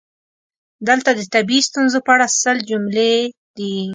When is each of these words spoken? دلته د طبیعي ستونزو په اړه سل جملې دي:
دلته 0.87 1.09
د 1.15 1.21
طبیعي 1.33 1.61
ستونزو 1.69 1.97
په 2.05 2.11
اړه 2.15 2.27
سل 2.41 2.57
جملې 2.69 3.13
دي: 3.57 3.75